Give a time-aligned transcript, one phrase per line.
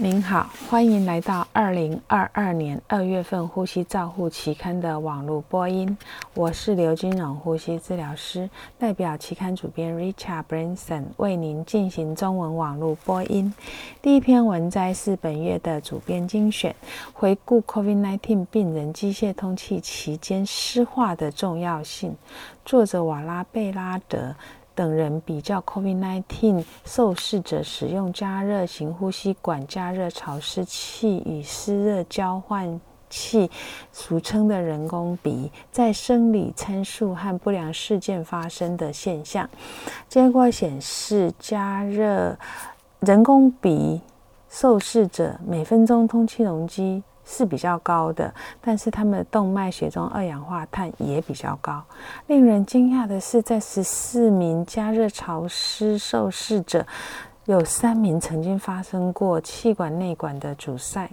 [0.00, 5.98] 您好，欢迎来到二零二二年二月份《呼吸照护期刊》的网络播音。
[6.34, 8.48] 我是刘金荣呼吸治疗师，
[8.78, 13.52] 代表期刊主编 Richard Branson 为您进行中文网络播音。
[14.00, 16.72] 第一篇文摘是本月的主编精选，
[17.12, 22.14] 回顾 COVID-19 病人机械通气期间湿化的重要性。
[22.64, 24.36] 作者瓦拉贝拉德。
[24.78, 32.80] 等人比较 COVID-19 受试者使用加热型呼吸管加热潮湿器与湿热交换
[33.10, 33.50] 器，
[33.90, 39.50] 俗称的人工鼻，在生理参数和不良事件发生的现象。
[40.08, 42.38] 结果显示，加热
[43.00, 44.00] 人工鼻
[44.48, 47.02] 受试者每分钟通气容积。
[47.30, 48.32] 是比较高的，
[48.62, 51.84] 但是他们的动脉血中二氧化碳也比较高。
[52.26, 56.86] 令人惊讶的是，在十四名加热潮湿受试者，
[57.44, 61.08] 有三名曾经发生过气管内管的阻塞。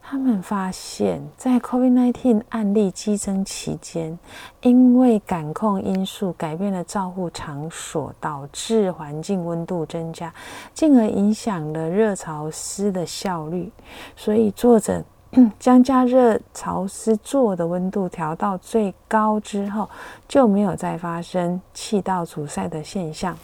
[0.00, 4.18] 他们发现，在 COVID-19 案例激增期间，
[4.62, 10.32] 因为感控因素改变了照护场所，导致环境温度增加，
[10.72, 13.70] 进而影响了热潮湿的效率。
[14.16, 15.04] 所以作者。
[15.58, 19.88] 将加热潮湿座的温度调到最高之后，
[20.28, 23.36] 就没有再发生气道阻塞的现象。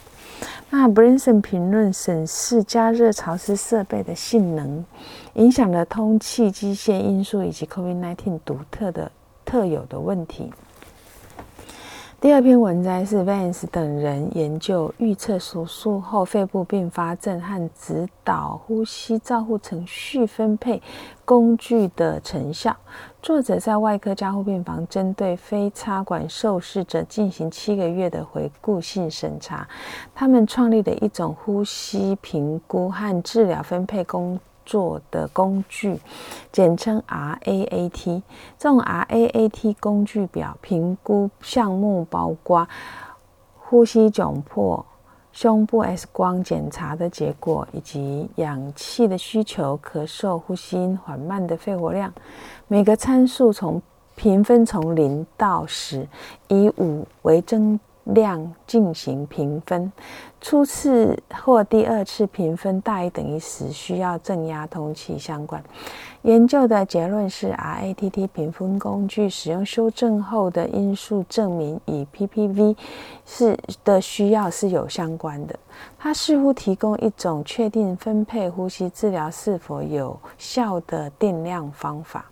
[0.70, 4.84] 那 Brinson 评论审视加热潮湿设备的性能，
[5.34, 9.11] 影响了通气机械因素以及 COVID-19 独特的
[9.47, 10.53] 特有的问题。
[12.21, 20.83] 第二篇文摘是 Vance 等人研究预测手术后肺部并发症和指导呼吸照护程序分配
[21.25, 22.77] 工具的成效。
[23.23, 29.69] 作者在外科加护病房针对非插管受试者进行七个月的回顾性审查。
[30.13, 34.41] 他们创立了一种呼吸评估和治疗分配工。
[34.69, 35.99] 做的工具，
[36.53, 38.23] 简称 RAAT。
[38.59, 42.69] 这种 RAAT 工具表评估项目包括
[43.57, 44.84] 呼吸窘迫、
[45.33, 52.12] 胸部 X 光检查的结果，以及氧气的需求、咳嗽、呼吸缓慢的肺活量。
[52.67, 53.81] 每个参数从
[54.17, 56.07] 评分从零到十，
[56.49, 57.81] 以五为增。
[58.09, 59.93] 量进行评分，
[60.41, 65.63] 初次或第二次评分大于等于十，需要正压通气相关。
[66.23, 72.77] 研究的结论是，RATT 评分工具使用修正后的因素证明与 PPV
[73.25, 75.59] 是的需要是有相关的。
[75.99, 82.25] 它似乎提供一种确定分配呼吸治疗是否有效的定量方法。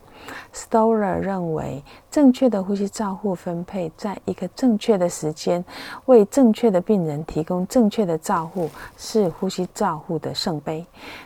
[0.55, 5.65] Stoller 认为，正确的呼吸照护分配，在一个正确的时间，
[6.07, 10.85] 为正确的病人提供正确的照护，是呼吸照护的圣杯。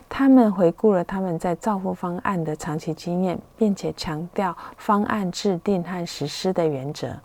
[0.08, 7.16] 他们回顾了他们在照护方案的长期经验，并且强调方案制定和实施的原则。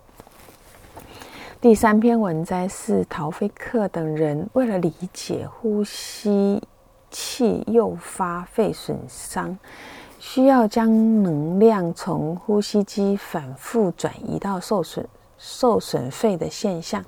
[1.62, 6.62] 第三篇文摘是陶菲克等人为了理解呼吸
[7.09, 9.57] 器诱发肺损伤。
[10.19, 10.87] 需要将
[11.23, 17.03] 能量从呼吸机反复转移到受损受损肺的现象。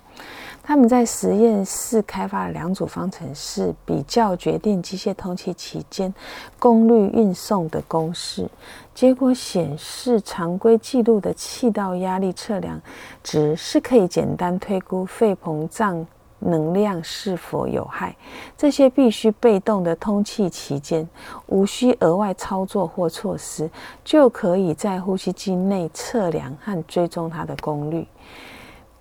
[0.61, 6.13] 他们在实验室开发了两组方程式，比较决定机械通气期间
[6.59, 8.49] 功率运送的公式。
[8.93, 12.81] 结果显示，常规记录的气道压力测量
[13.23, 16.05] 值是可以简单推估肺膨胀。
[16.39, 18.15] 能量是否有害？
[18.55, 21.07] 这些必须被动的通气期间，
[21.47, 23.69] 无需额外操作或措施，
[24.03, 28.07] 就可以在呼吸机内测量和追踪它的功率。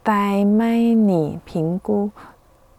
[0.03, 2.11] 戴麦尼评估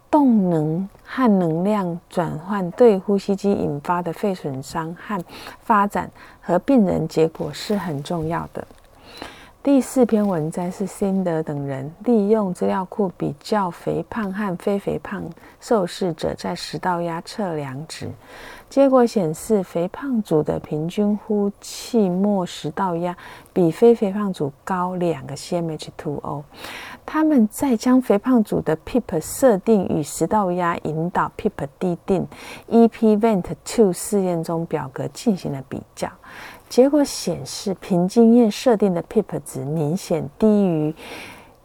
[0.10, 5.22] 动能和能量转换对呼吸机引发的肺损伤和
[5.60, 6.10] 发展
[6.42, 8.66] 和病人结果是很重要的。
[9.68, 15.22] 第四篇文章是辛德等人利用资料库比较肥胖和非肥胖
[15.60, 18.10] 受试者在食道压测量值，
[18.70, 23.16] 结果显示肥胖组的平均呼气末食道压
[23.54, 26.44] 比非肥胖组高两个 cmH2o。
[27.06, 32.28] 他们在将肥胖组的 PEEP 设定与食道压引导 PEEP 低定
[32.70, 36.10] EPVent2 试验中表格进行了比较。
[36.68, 40.94] 结果显示，凭经验设定的 PEEP 值明显低于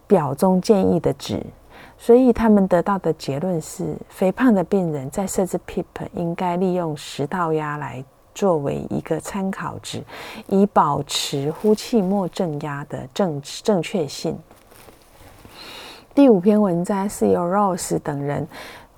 [0.07, 1.45] 表中建议的值，
[2.05, 5.85] 所以他们得到的结论是：肥胖的病人在设置 PIP
[6.15, 8.05] 应该利用食道压来
[8.35, 10.03] 作为一个参考值，
[10.49, 14.37] 以保持呼气末正压的正正确性。
[16.13, 18.49] 第五篇文章是由 Rose 等人。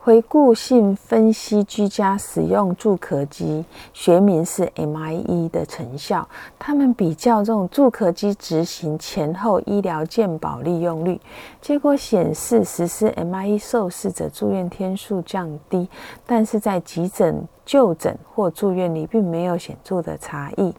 [0.05, 3.65] 回顾性分析居家使用助咳机，
[3.95, 6.29] 学名是 MIE 的成效。
[6.59, 11.19] 他们比较这种助咳机执行前后医疗健保利用率，
[11.63, 15.89] 结果显示实施 MIE 受试者住院天数降低，
[16.27, 20.75] 但是在急诊就诊或住院里并没有显著的差异。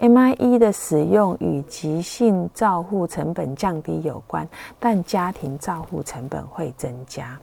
[0.00, 4.46] MIE 的使用与急性照护成本降低有关，
[4.78, 7.38] 但家庭照护成本会增加。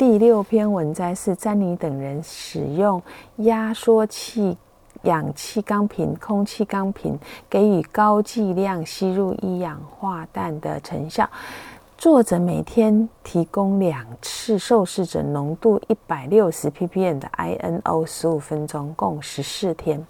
[0.00, 3.02] 第六篇文摘是詹妮等人使用
[3.36, 4.56] 压缩气
[5.02, 7.18] 氧气钢瓶、空气钢瓶
[7.50, 11.28] 给予高剂量吸入一氧化氮的成效。
[11.98, 20.02] 作者每天提供两次受试者浓度一百六十 ppm 的 INO，十五分钟，共十四天。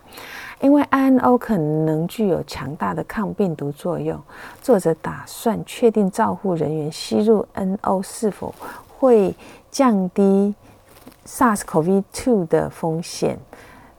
[0.60, 4.16] 因为 INO 可能具有强大的抗病毒作用，
[4.62, 8.54] 作者打算确定照护人员吸入 NO 是否
[9.00, 9.34] 会。
[9.72, 10.52] 降低
[11.24, 13.38] SARS-CoV-2 的风险，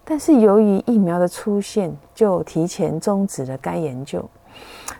[0.03, 4.29] 但是由于疫苗的出现，就提前终止了该研究。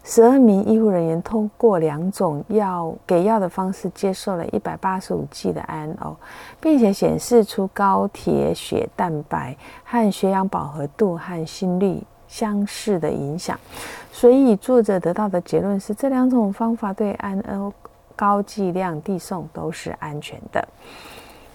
[0.01, 6.15] 十二名医护人员通过两种药给药的方式接受了一百八十五 g 的 INO，
[6.61, 13.59] 并且显示出高铁血蛋白和血氧饱和度和心率相似的影响。
[14.13, 17.73] 所以作者得到的结论是，这两种方法对 INO。
[18.21, 20.63] 高剂量递送都是安全的。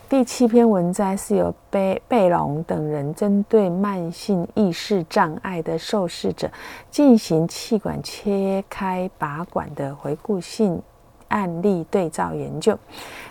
[0.08, 6.50] 第七篇文摘是由贝贝隆等人针对慢性意识障碍的受试者
[6.90, 10.82] 进行气管切开拔管的回顾性
[11.28, 12.76] 案例对照研究。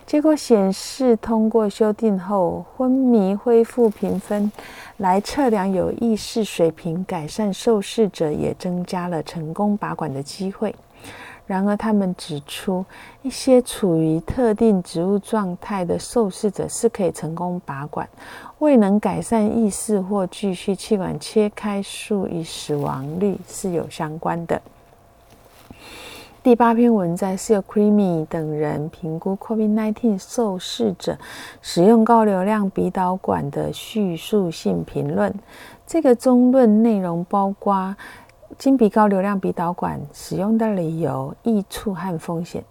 [0.05, 4.49] 结果显示，通过修订后昏迷恢复评分
[4.95, 10.73] 来测量有意识水平改善，受试者也增加了成功拔管的机会。
[11.47, 12.83] 然而，他们指出，
[13.21, 18.09] 一些处于特定植物状态的受试者是可以成功拔管，
[18.57, 24.59] 未能改善意识或继续气管切开术与死亡率是有相关的。
[26.41, 31.17] 第八篇文摘是由 Creamy 等人评估 COVID-19 受试者
[31.61, 35.31] 使用高流量鼻导管的叙述性评论。
[35.85, 37.95] 这个中论内容包括。
[38.57, 42.63] 金鼻高流量鼻导管使用的理由、益处和风险。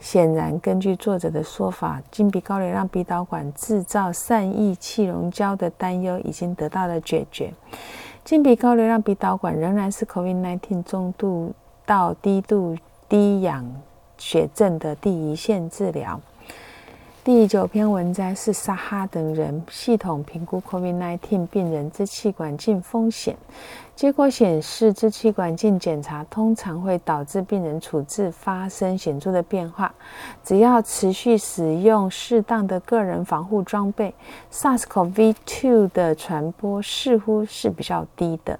[0.00, 7.52] 显然，根据作者的说法，金鼻高流量鼻导管制造散溢气溶胶的担忧已经得到了解决。
[8.24, 11.52] 金鼻高流量鼻导管仍然是 COVID-19 中度
[11.84, 12.76] 到低度
[13.08, 13.64] 低氧
[14.16, 16.18] 血症的第一线治疗。
[17.26, 23.36] 第九篇文摘是沙哈等人系统评估 COVID-19 病人支气管镜风险。
[23.96, 29.92] 结果显示，支气管镜检查通常会导致病人处置发生显著的变化。
[30.44, 34.14] 只要持续使用适当的个人防护装备
[34.52, 38.56] ，SARS-CoV-2 的传播似乎是比较低的。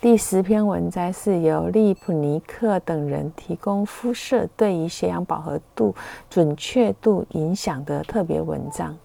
[0.00, 5.94] 第十篇文摘是由利普尼克等人提供肤色对于血氧饱和度
[6.30, 8.96] 准确度影响的特别文章。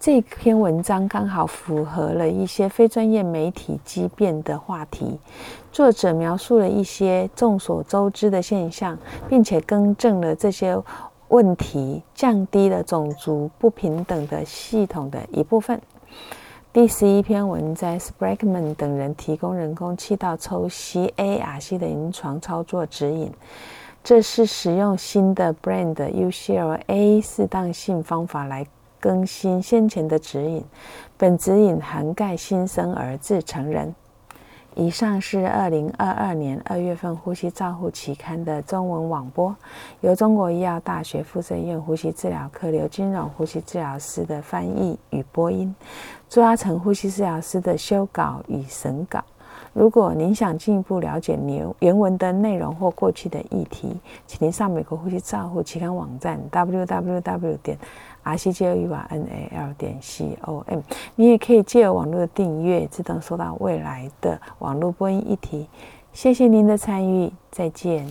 [0.00, 5.16] 这篇文章刚好符合了一些非专业媒体激辩的话题。
[5.70, 8.98] 作者描述了一些众所周知的现象，
[9.28, 10.76] 并且更正了这些
[11.28, 15.80] 问题，降低了种族不平等的系统的一部分。
[16.72, 23.30] 第十一篇文摘 Spragman 等人提供人工气道抽吸 ARC 的临床操作指引。
[24.02, 28.66] 这是使用新的 Brand UCLA 适当性方法来
[28.98, 30.64] 更新先前的指引。
[31.18, 33.94] 本指引涵盖新生儿至成人。
[34.74, 39.54] 以上是二零二二年二月份《呼吸照护》期刊的中文网播，
[40.00, 45.74] 由中国医药大学附设医院呼吸治疗科刘金荣呼吸治疗师的翻译与播音，
[46.28, 49.22] 朱阿成呼吸治疗师的修稿与审稿。
[49.72, 57.78] 如果您想进一步了解原原文的内容或过去的议题，请您上美国呼吸照护期刊网站 www 点
[58.22, 60.80] r c j o u r n a l 点 c o m。
[61.16, 65.66] 你也可以借由网络的订阅，自动收到未来的网络播音议题。
[66.12, 68.06] 谢谢您的参与，再见。